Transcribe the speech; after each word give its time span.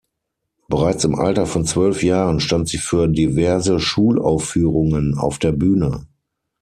Bereits 0.67 1.03
im 1.05 1.13
Alter 1.13 1.45
von 1.45 1.63
zwölf 1.63 2.01
Jahren 2.01 2.39
stand 2.39 2.67
sie 2.67 2.79
für 2.79 3.07
diverse 3.07 3.79
Schulaufführungen 3.79 5.15
auf 5.15 5.37
der 5.37 5.51
Bühne. 5.51 6.07